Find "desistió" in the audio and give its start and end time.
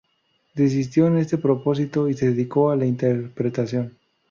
0.55-1.05